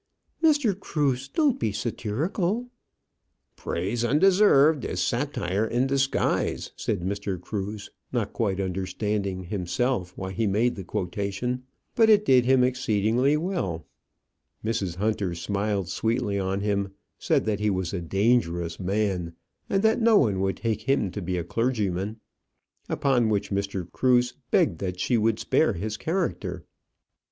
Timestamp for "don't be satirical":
1.27-2.71